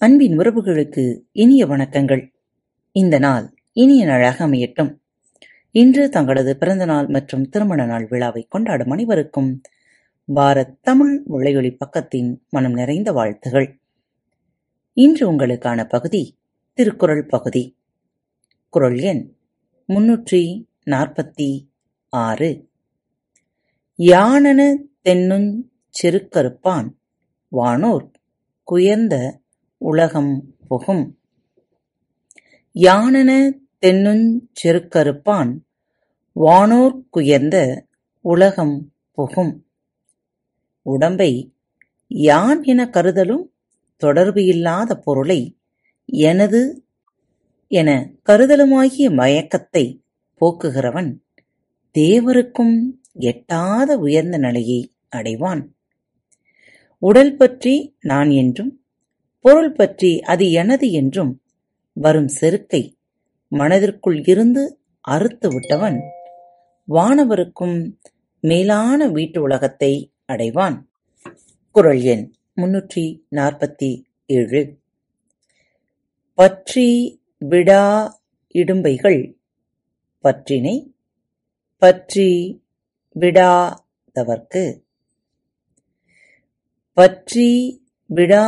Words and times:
அன்பின் 0.00 0.38
உறவுகளுக்கு 0.38 1.20
இனிய 1.32 1.66
வணக்கங்கள். 1.66 2.32
இந்த 2.92 3.18
நாள் 3.18 3.54
இனிய 3.72 4.06
நாளாக 4.06 4.46
அமையட்டும். 4.46 4.98
இன்று 5.70 6.08
தங்களது 6.08 6.56
பிறந்த 6.56 6.84
நாள் 6.84 7.06
மற்றும் 7.06 7.48
திருமண 7.48 7.86
நாள் 7.86 8.06
விழாவை 8.06 8.46
கொண்டாடும் 8.48 8.90
அனைவருக்கும் 8.90 9.60
பாரத் 10.34 10.78
தமிழ் 10.82 11.22
விளையொலி 11.26 11.76
பக்கத்தின் 11.76 12.38
மனம் 12.48 12.72
நிறைந்த 12.72 13.12
வாழ்த்துகள். 13.12 13.80
இன்று 14.92 15.32
உங்களுக்கான 15.32 15.88
பகுதி 15.88 16.38
திருக்குறள் 16.72 17.26
பகுதி. 17.26 17.76
குரல் 18.68 18.98
எண் 18.98 19.32
முன்னூற்றி 19.88 20.64
நாற்பத்தி 20.86 21.68
ஆறு. 22.08 22.68
யானன 23.98 24.76
தென்னுஞ் 25.04 25.62
செருக்கருப்பான் 26.02 26.88
வானோர் 27.48 28.10
குயர்ந்த 28.64 29.40
உலகம் 29.78 30.44
புகும். 30.68 31.18
யானன 32.74 33.50
தென்னுஞ் 33.86 34.40
செருக்கறுப்பான் 34.62 35.58
வானோர்க்குயர்ந்த 36.34 37.86
உலகம் 38.20 38.92
புகும். 39.10 39.64
உடம்பை 40.82 41.54
யான் 42.06 42.62
என 42.62 42.86
கருதலும் 42.86 43.52
தொடர்பு 43.96 44.44
இல்லாத 44.44 44.98
பொருளை 44.98 45.58
எனது 46.04 46.84
என 47.66 48.12
கருதலுமாகிய 48.26 49.10
மயக்கத்தை 49.10 50.02
போக்குகிறவன் 50.40 51.18
தேவருக்கும் 51.94 52.76
எட்டாத 53.12 53.96
உயர்ந்த 53.98 54.38
நிலையை 54.38 54.94
அடைவான். 55.16 55.62
உடல் 56.98 57.36
பற்றி 57.36 57.96
நான் 58.00 58.30
என்றும் 58.30 58.77
பொருள் 59.48 59.72
பற்றி 59.72 60.10
அது 60.20 60.44
எனது 60.52 60.86
என்றும் 60.90 61.30
வரும் 61.96 62.28
செருக்கை 62.28 62.80
மனதிற்குள் 63.52 64.18
இருந்து 64.26 64.62
அறுத்து 65.04 65.48
விட்டவன் 65.48 65.98
வானவருக்கும் 66.88 67.76
மேலான 68.40 69.06
வீட்டு 69.06 69.38
உலகத்தை 69.42 69.90
அடைவான். 70.32 70.76
குரல் 71.76 72.02
எண் 72.02 72.24
முன்னூற்றி 72.60 73.04
நாற்பத்தி 73.36 73.90
ஏழு. 74.30 74.62
பற்றி 76.34 76.88
விடா 77.42 78.10
இடும்பைகள் 78.54 79.20
பற்றினை 80.24 80.76
பற்றி 81.82 82.28
விடாதவர்க்கு. 83.16 84.66
பற்றி 86.96 87.48
விடா 88.10 88.44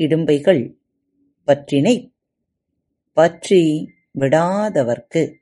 இடும்பைகள் 0.00 0.74
பற்றினைப் 1.44 2.12
பற்றி 3.12 3.90
விடாதவர்க்கு. 4.18 5.34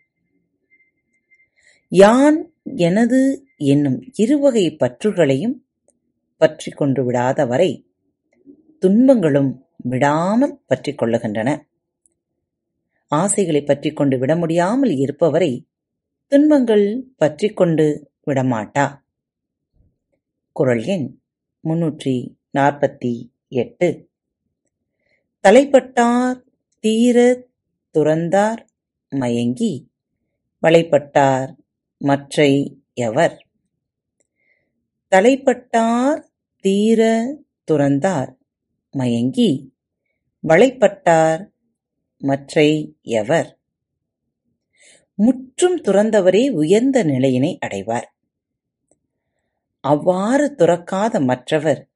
யான் 1.88 2.52
எனது 2.64 3.46
என்னும் 3.56 4.02
இருவகை 4.12 4.76
பற்றுகளையும் 4.76 5.54
பற்றிக் 6.36 6.76
கொண்டு 6.76 7.12
விடாதவரை 7.12 7.84
துன்பங்களும் 8.78 9.66
விடாமல் 9.76 10.60
பற்றிக் 10.66 11.02
கொள்ளுகின்றன. 11.02 11.60
ஆசைகளை 13.08 13.62
பற்றிக் 13.62 13.96
கொண்டு 13.96 14.18
விட 14.18 14.36
முடியாமல் 14.36 14.90
இருப்பவரை 14.90 15.68
துன்பங்கள் 16.26 17.04
பற்றிக் 17.16 17.56
கொண்டு 17.56 18.10
விடமாட்டா? 18.26 18.98
குரல் 20.52 20.84
எண் 20.84 21.18
முன்னூற்றி 21.64 22.36
நாற்பத்தி 22.58 23.30
எட்டு. 23.48 24.10
தலைப்பட்டார் 25.44 26.44
தீரத் 26.84 27.44
துறந்தார் 27.94 28.66
மயங்கி. 29.10 29.86
வலைப்பட்டார் 30.62 31.56
மற்றை 31.98 32.82
எவர்? 32.94 33.46
தலைப்பட்டார் 35.10 36.20
தீர 36.56 37.00
துறந்தார் 37.70 38.36
மயங்கி. 38.90 39.72
வளைப்பட்டார் 40.48 41.48
மற்றை 42.18 42.96
எவர்? 43.02 43.58
முற்றும் 45.14 45.80
துறந்தவரே 45.80 46.50
உயர்ந்த 46.50 47.02
நிலையினை 47.02 47.58
அடைவார். 47.66 48.08
அவ்வாறு 49.80 50.54
துறக்காத 50.58 51.24
மற்றவர் 51.24 51.88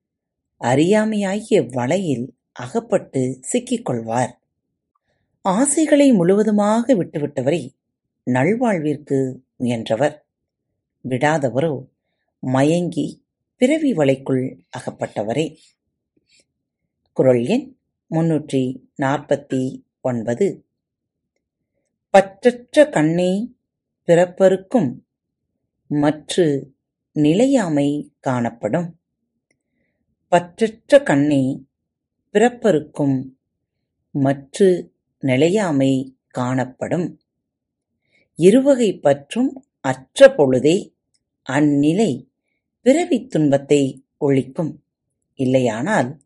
அறியாமையாகிய 0.59 1.63
வலையில் 1.63 2.41
அகப்பட்டு 2.53 3.39
சிக்கிக் 3.41 3.85
கொள்வார் 3.85 4.41
ஆசைகளை 5.41 6.13
முழுவதுமாக 6.13 6.95
விட்டுவிட்டவரை 6.95 7.75
நல்வாழ்விற்கு 8.31 9.45
முயன்றவர். 9.59 10.25
விடாதவரோ 11.09 11.89
மயங்கி 12.39 13.25
பிறவி 13.57 13.93
வலைக்குள் 13.93 14.59
அகப்பட்டவரே. 14.79 15.57
குரல் 17.13 17.45
எண் 17.47 17.77
முன்னூற்றி 18.11 18.81
நாற்பத்தி 19.03 19.83
ஒன்பது. 20.01 20.67
பற்றற்ற 22.13 22.91
கண்ணே 22.91 23.55
பிறப்பருக்கும் 24.07 25.07
மற்று 25.87 26.75
நிலையாமை 27.13 28.15
காணப்படும். 28.21 29.01
பற்றற்ற 30.31 31.03
கண்ணே 31.03 31.65
பிறப்பருக்கும் 32.35 33.25
மற்று 34.11 34.95
நிலையாமை 35.19 36.19
காணப்படும். 36.29 37.21
இருவகை 38.35 38.99
பற்றும் 38.99 39.65
அற்ற 39.81 40.35
பொழுதே 40.35 40.95
அந்நிலை 41.51 42.29
பிறவித் 42.83 43.31
துன்பத்தை 43.31 44.07
ஒழிக்கும். 44.21 44.77
இல்லையானால் 45.35 46.19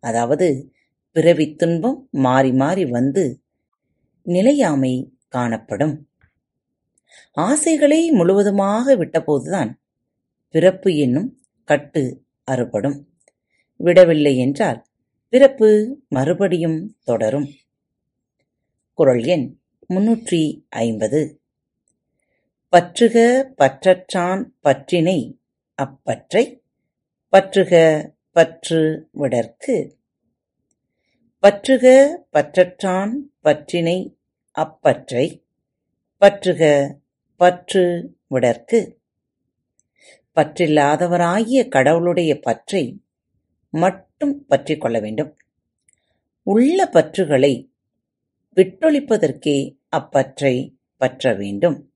அதாவது 0.00 0.72
பிறவித் 1.12 1.56
துன்பம் 1.56 2.08
மாறி 2.10 2.52
மாறி 2.52 2.84
வந்து 2.84 3.42
நிலையாமை 4.22 5.18
காணப்படும். 5.28 6.08
ஆசைகளை 7.32 8.10
முழுவதுமாக 8.10 8.96
விட்டபோதுதான் 8.96 9.72
பிறப்பு 10.48 10.96
என்னும் 10.96 11.42
கட்டு 11.64 12.24
அறுபடும். 12.44 13.04
விடவில்லை 13.76 14.38
என்றால் 14.38 14.84
பிறப்பு 15.34 15.98
மறுபடியும் 16.08 16.96
தொடரும். 17.04 17.48
குரல் 18.92 19.24
எண் 19.24 19.58
முன்னூற்றி 19.88 20.64
ஐம்பது. 20.68 21.40
பற்றுக 22.68 23.44
பற்றற்றான் 23.58 24.44
பற்றினை 24.60 25.40
அப்பற்றை 25.74 26.62
பற்றுக 27.28 27.72
பற்று 28.30 29.08
விடற்கு. 29.12 29.98
பற்றுக 31.38 32.16
பற்றற்றான் 32.32 33.12
பற்றினை 33.40 34.18
அப்பற்றை 34.50 35.44
பற்றுக 36.16 36.94
பற்று 37.36 38.14
விடற்கு. 38.26 39.00
பற்றில்லாதவராகிய 40.36 41.68
கடவுளுடைய 41.68 42.40
பற்றை 42.40 43.03
மட்டும் 43.74 44.46
பற்றிக் 44.46 44.80
கொள்ள 44.80 45.00
வேண்டும். 45.00 45.36
உள்ள 46.42 46.90
பற்றுகளை 46.92 47.70
விட்டொழிப்பதற்கே 48.56 49.78
அப்பற்றை 49.88 50.76
பற்ற 50.96 51.34
வேண்டும். 51.34 51.92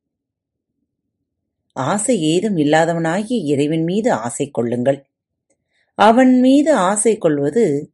ஆசை 1.73 2.21
ஏதும் 2.21 2.57
இல்லாதவனாகிய 2.57 3.45
இறைவன் 3.45 3.83
மீது 3.83 4.13
ஆசை 4.13 4.51
கொள்ளுங்கள். 4.51 5.07
அவன் 5.95 6.41
மீது 6.41 6.75
ஆசை 6.75 7.19
கொள்வது 7.19 7.93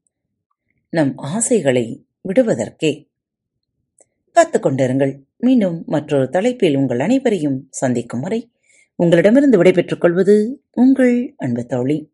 நம் 0.91 1.17
ஆசைகளை 1.17 2.07
விடுவதற்கே. 2.29 3.09
காத்துக்கொண்டிருங்கள் 4.35 5.19
மீண்டும் 5.37 5.83
மற்றொரு 5.87 6.29
தலைப்பில் 6.29 6.77
உங்கள் 6.77 7.01
அனைவரையும் 7.01 7.67
சந்திக்கும் 7.71 8.21
வரை 8.21 8.53
உங்களிடமிருந்து 8.95 9.57
விடைபெற்றுக் 9.57 10.01
கொள்வது 10.01 10.63
உங்கள் 10.73 11.35
அன்பு 11.37 11.67
தோழி. 11.67 12.14